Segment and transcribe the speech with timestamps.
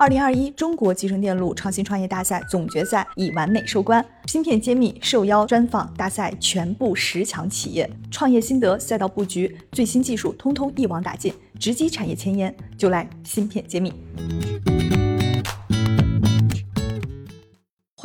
[0.00, 13.92] 二零二一中国集成电路创新创业大赛总决赛已完美收官，芯片揭秘受邀专访大赛全部十强企业，创业心得、赛道布局、最新技术，通通一网打尽，直击产业前沿，就来芯片揭秘。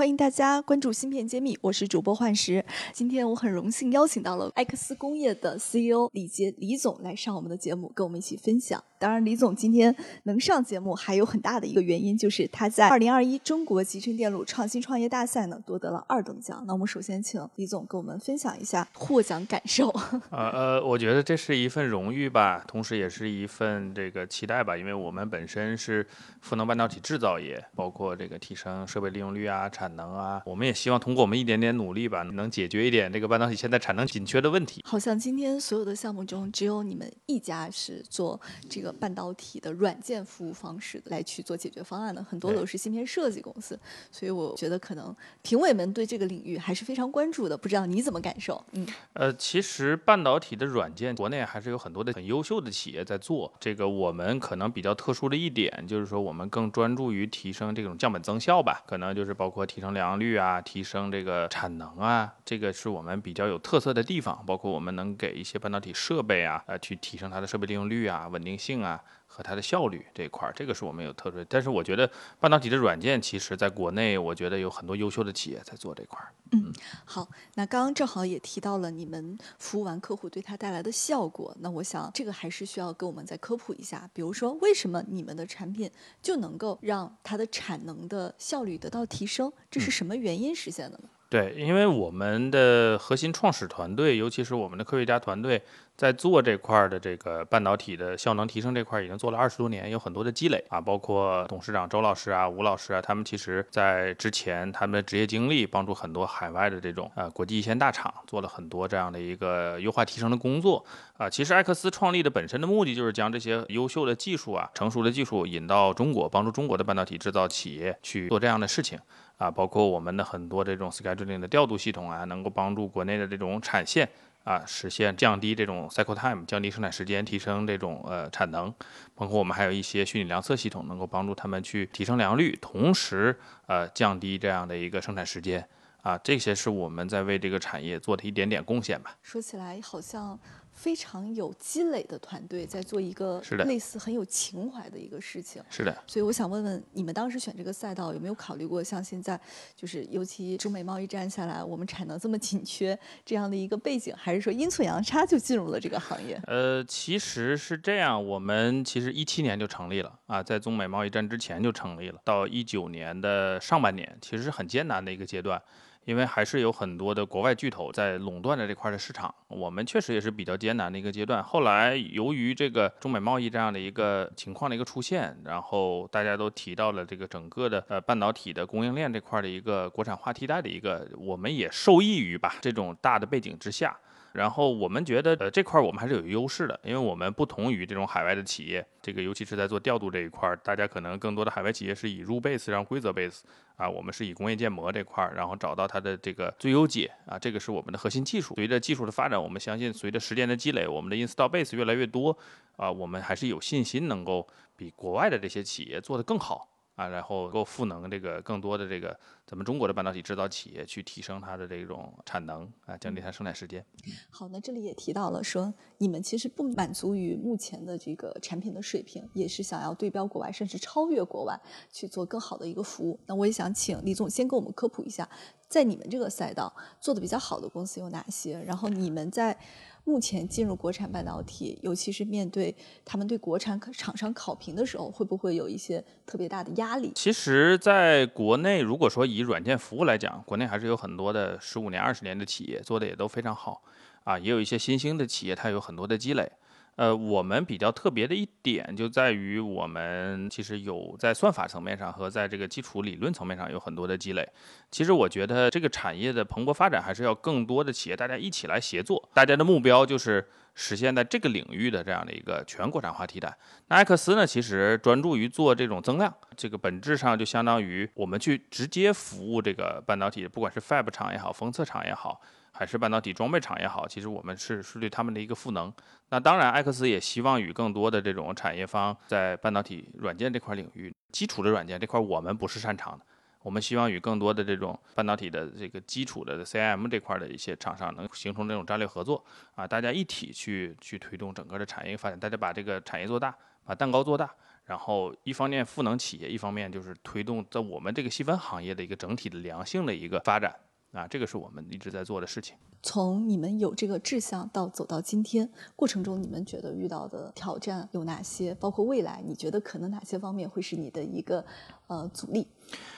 [0.04, 2.66] 欢迎大家关注芯片揭秘，我是主播幻石。
[2.92, 8.84] 今天我很荣幸邀请到了艾克斯工业的 CEO 李杰李总来上我们的节目，跟我们一起分享。
[9.00, 16.62] 当然，李总今天能上节目，还有很大的一个原因，就是他在二零二一中国集成电路创新创业大赛呢夺得了二等奖。
[16.68, 19.88] 那我们首先请李总跟我们分享一下获奖感受。
[20.32, 26.06] 呃呃，我觉得这是一份荣誉吧，同时也是一份这个期待吧，因为我们本身是
[26.42, 34.82] 赋能半导体制造业，包括这个提升设备利用率啊、产能啊，我们也希望通过我们一点点努力吧，能解决一点这个半导体现在产能紧缺的问题。
[34.86, 38.94] 好像今天所有的项目中，只有你们一家是做这个。
[39.04, 43.78] 半导体的软件服务方式来去做解决方案的，很多都是芯片设计公司，
[44.12, 47.58] 所以我觉得可能评委们对这个领域还是非常关注的。
[47.58, 48.64] 不知道你怎么感受？
[48.72, 53.52] 嗯，呃，其实半导体的软件，国内还是有很多的很优秀的企业在做。
[53.60, 64.42] 这个我们可能比较特殊的一点，就是说我们更专注于提升这种降本增效吧，可能就是包括提升良率啊，提升这个产能啊，这个是我们比较有特色的地方。
[64.48, 68.82] 包括我们能给一些半导体设备啊，呃，去提升它的设备利用率啊，稳定性。
[68.82, 69.02] 啊，
[69.36, 71.44] 和它的效率这一块儿，这个是我们有特殊。
[71.50, 72.08] 但是我觉得
[72.40, 76.32] 半导体的软件，其实在国内，我觉得有很多优秀的企业在做这块儿。
[76.52, 76.72] 嗯，
[77.04, 84.08] 好，那刚刚正好也提到了你们服务完客户对它带来的效果，那我想这个还是需要给我们再科普一下。
[84.14, 85.90] 比如说，为什么你们的产品
[86.22, 89.52] 就能够让它的产能的效率得到提升？
[89.72, 91.10] 这是什么原因实现的呢？
[91.30, 95.64] 对，因为我们的核心创始团队，尤其是我们的科学家团队，
[95.96, 100.82] 在做这块的这个半导体的效能提升这块，已经做了二十多年，有很多的积累啊。
[100.82, 110.84] 包括董事长周老师啊、吴老师啊，他们其实在之前他们的职业经历，帮助很多海外的这种呃国际一线大厂做了很多这样的一个优化提升的工作
[111.18, 111.30] 啊。
[111.30, 118.98] 其实艾克斯创立的本身的目的就是将这些优秀的技术啊、成熟的技术引到中国，帮助中国的半导体制造企业去做这样的事情。
[119.38, 124.08] 啊，包括我们的很多这种 scheduling 的调度系统啊，能够帮助国内的这种产线
[124.44, 128.74] 啊，实现降低这种 cycle time，降低生产时间，提升这种呃产能。
[129.16, 135.68] 包括我们还有一些虚拟量测系统，能够帮助他们去提升良率，同时呃降低这样的一个生产时间。
[136.02, 139.16] 啊，这些是我们在为这个产业做的一点点贡献吧。
[139.22, 140.38] 说起来好像。
[140.74, 145.64] 非常有积累的团队在做一个类似很有情怀的一个事情。
[145.70, 145.96] 是的。
[146.08, 149.40] 所以我想问问，你们当时选这个赛道有没有考虑过，像现在
[149.76, 156.40] 就是尤其中美贸易战下来，我们产能这么紧缺这样的一个背景，还是说阴错阳差就进入了这个行业？
[156.48, 165.62] 呃，其实是这样，我们其实一七年就成立了啊，在中美贸易战之前就成立了，到一九年的上半年，其实是很艰难的一个阶段。
[166.06, 171.44] 因为还是有很多的国外巨头在垄断着这块的市场，我们确实也是比较艰难的一个阶段。
[171.44, 183.98] 后来由于这个中美贸易这样的一个情况的一个出现，然后大家都提到了这个整个的呃半导体的供应链这块的一个国产化替代的一个，我们也受益于吧这种大的背景之下。
[184.34, 193.42] 然后我们觉得，呃，这块我们还是有优势的，因为我们不同于这种海外的企业，这个尤其是在做调度这一块，大家可能更多的海外企业是以 rule base 然后规则 base
[193.76, 198.56] 啊，我们是以工业建模这块，然后找到它的这个最优解啊，这个是我们的核心技术。
[198.56, 202.36] 随着技术的发展，我们相信随着时间的积累，我们的 install base 越来越多
[202.76, 206.68] 啊，我们还是有信心能够比国外的这些企业做得更好。
[206.96, 213.84] 啊，然后够赋能这个更多的这个咱们中国的半导体制造企业，去提升它的这种产能啊，降低它生产时间。
[214.30, 221.60] 好，那这里也提到了说，你们其实不满足于目前的这个产品的水平，也是想要对标国外，甚至超越国外
[221.92, 223.20] 去做更好的一个服务。
[223.26, 225.28] 那我也想请李总先给我们科普一下，
[225.68, 228.62] 在你们这个赛道做的比较好的公司有哪些？
[228.62, 229.58] 然后你们在。
[230.06, 232.76] 目前进入国产半导体，尤其是面对
[233.06, 237.12] 他们对国产厂商考评的时候，会不会有一些特别大的压力？
[237.16, 243.82] 其实，在国内，如果说以软件服务来讲，国内还是有很多的十五年、二十年的企业做的也都非常好，
[244.26, 246.52] 啊，也有一些新兴的企业，它有很多的积累。
[246.96, 254.48] 呃，我们比较特别的一点就在于，我们其实有在算法层面上和在这个基础理论层面上有很多的积累。
[254.92, 263.56] 其实我觉得这个产业的蓬勃发展，还是要更多的企业大家一起来协作，大家的目标就是实现在这个领域的这样的一个全国产化替代。
[263.88, 272.42] 那艾克斯呢，其实专注于做这种增量，这个本质上就相当于我们去直接服务这个半导体，不管是 Fab 厂也好，封测厂也好，
[272.72, 275.94] 还是半导体装备厂也好，其实我们是是对他们的一个赋能。
[276.30, 283.26] 那当然，艾克斯也希望与更多的这种产业方在半导体软件这块领域，基础的软件这块我们不是擅长的。
[283.64, 289.44] 我们希望与更多的这种半导体的这个基础的 CM 这块的一些厂商能形成这种战略合作
[289.74, 293.56] 啊，大家一起去去推动整个的产业发展，大家把这个产业做大，
[293.86, 294.54] 把蛋糕做大，
[294.86, 300.76] 然后一方面赋能企业，一方面就是推动在我们这个细分行业的一个整体的良性的一个发展
[301.14, 302.76] 啊，这个是我们一直在做的事情。
[303.04, 308.74] 从你们有这个志向到走到今天过程中，你们觉得遇到的挑战有哪些？
[308.76, 311.64] 包括未来，你觉得可能哪些方面会是你的一个
[312.08, 312.68] 呃阻力？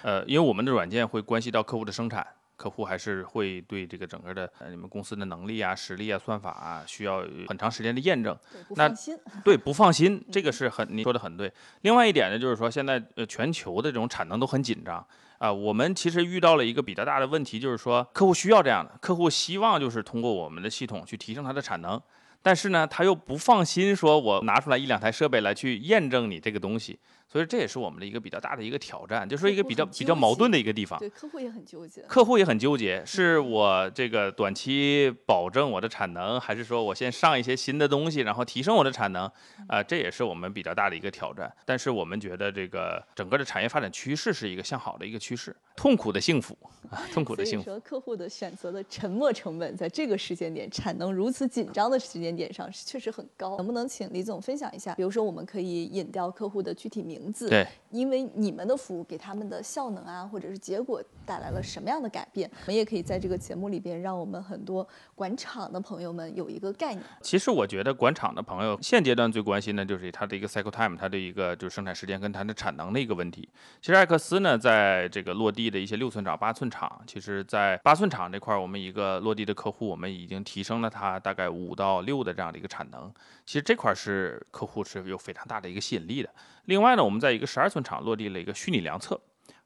[0.03, 2.25] 呃，因为我们的软件会关系到客户的生产，
[2.57, 8.35] 客户还是会对这个整个的呃你们公司的能力啊、实力啊、算法啊，需要很长时间的验证。
[8.71, 9.17] 那放心。
[9.43, 11.53] 对，不放心， 这个是很你说的很对。
[11.81, 15.05] 另外一点呢，就是说现在呃全球的这种产能都很紧张
[15.37, 22.01] 啊、我们其实遇到了一个比较大的问题，就是说客户需要这样的，客户希望就是通过我们的系统去提升它的产能，
[22.41, 26.97] 但是呢，他又不放心说我拿出来一两台设备来去验证你这个东西，
[27.35, 30.97] 所以这也是我们的一个比较大的一个挑战，就是说一个比较比较矛盾的一个地方。
[30.99, 32.01] 对，客户也很纠结。
[32.03, 39.29] 客户也很纠结，是我这个短期保证我的产能，还是说我先上一些新的东西，然后提升我的产能？
[39.67, 41.53] 啊、这也是我们比较大的一个挑战。
[41.65, 46.57] 但是我们觉得这个整个的产业发展趋势是一个向好的一个趋势，痛苦的幸福
[46.89, 47.65] 啊，痛苦的幸福。
[47.65, 53.57] 说，客户的选择的沉没成本，在这个时间点，产能如此紧张的时间点上，确实很高。
[53.57, 54.95] 能不能请李总分享一下？
[54.95, 62.49] 比如说，我们可以引掉客户的具体名字，对，因为你们的服务给他们的效能啊，或者是结果带来了什么样的改变？
[62.61, 67.03] 我们也可以在这个节目里边，让我们很多管场的朋友们有一个概念。
[67.21, 73.47] 其实我觉得管场的朋友现阶段最关心的就是它的一个 cycle time，它的一个就是生产时间跟它的产能的一个问题。
[73.81, 83.11] 其实艾克斯呢，在这个落地的一些六寸厂、八寸厂，其实在八寸厂这块儿，我们一个落地的客户，我们已经提升了它大概五到六的这样的一个产能。
[83.45, 86.29] 其实这块是客户是有非常大的一个吸引力的。
[86.65, 89.17] 另外呢，我们我们在一个十二寸厂落地了一个虚拟量测。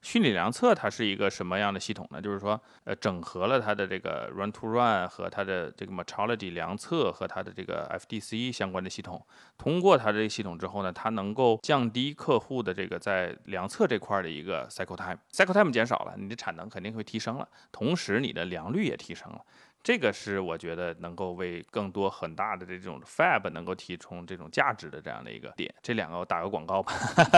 [0.04, 2.22] 虚拟量测它是一个什么样的系统呢？
[2.22, 9.25] 就是说，呃，整合了它的这个 run to run 和它的这个 metrology 量测和它的这个 FDC 相关的系统。
[9.57, 19.42] 通过它这个系统之后呢，它能够降低客户的这个在量测这块的一个 cycle time，cycle time 减少了，你的产能肯定会提升了，同时你的良率也提升了。
[19.81, 25.74] 这个是我觉得能够为更多很大的这种 fab 能够提供这种价值的这样的一个点。
[25.81, 26.94] 这两个我打个广告吧。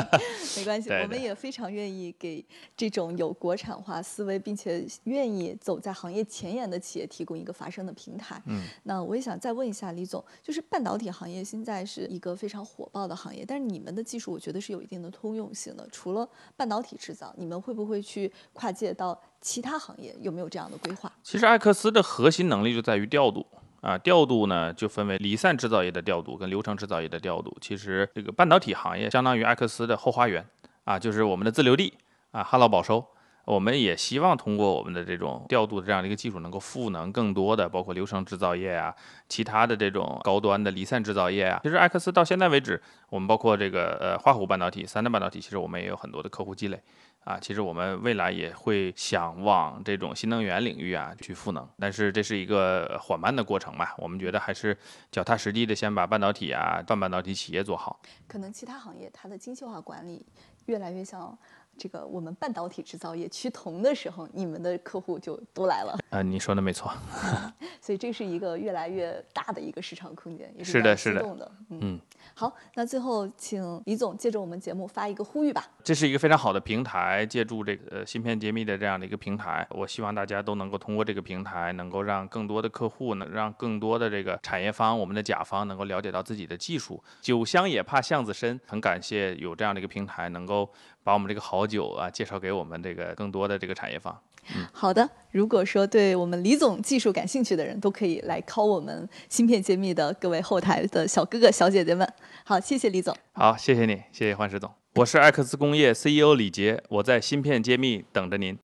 [0.58, 2.44] 没关系，对我们也非常愿意给
[2.76, 8.42] 这种有国产化思维，并且愿意走在行业前沿的企业提供一个发声的平台。
[8.48, 15.88] 嗯，那我也想再问一下李总，就是半导体行业现在是一个非常火爆的行业，但是你们的技术我觉得是有一定的通用性的。
[15.92, 16.28] 除了
[16.58, 20.16] 半导体制造，你们会不会去跨界到其他行业？
[20.22, 21.12] 有没有这样的规划？
[21.24, 23.46] 其实艾克斯的核心能力就在于调度
[23.82, 27.56] 啊，调度呢就分为离散制造业的调度跟流程制造业的调度。
[27.60, 30.46] 其实这个半导体行业相当于艾克斯的后花园
[30.84, 31.94] 啊，就是我们的自留地
[32.32, 33.04] 啊，旱涝保收。
[33.46, 38.96] 我们也希望通过我们的这种调度的这样的一个技术，能够赋能更多的，包括流程制造业啊，
[39.28, 41.60] 其他的这种高端的离散制造业啊。
[41.64, 46.82] 其实艾克斯到现在为止，我们包括这个呃花湖半导体、三代半导体，其实我们也有很多的客户积累。
[47.24, 53.90] 啊，其实我们未来也会想往这种新能源领域啊去赋能，但是这是一个缓慢的过程嘛。
[54.00, 54.76] 我们觉得还是
[55.12, 58.02] 脚踏实地的先把半导体啊、半半导体企业做好。
[58.28, 60.26] 可能其他行业它的精细化管理
[60.66, 61.38] 越来越像
[61.82, 65.98] 这个我们半导体制造业趋同的时候，你们的客户就都来了。
[66.12, 66.94] 啊，你说的没错。
[67.82, 72.00] 所以这是一个越来越大的一个市场空间，也是的是的嗯，
[72.36, 75.66] 好，那最后请李总借着我们节目发一个呼吁吧。
[75.84, 87.04] 这是一个非常好的平台，借助这个呃芯片揭秘的这样的一个平台，我希望大家都能够通过这个平台，能够让更多的客户，能让更多的这个产业方，我们的甲方能够了解到自己的技术。
[87.22, 90.70] 酒香也怕巷子深，很感谢有这样的一个平台，能够
[91.04, 94.18] 把我们这个好酒啊介绍给我们这个更多的这个产业方。
[94.72, 102.12] 好的，如果说对我们李总技术感兴趣的人，都可以来 call 我们芯片揭秘的各位后台的小哥哥小姐姐们。
[102.44, 103.16] 好，谢谢李总。
[103.34, 108.58] 好，谢谢你，谢谢幻石总，我是艾克斯工业 CEO 李杰，我在芯片揭秘等着您。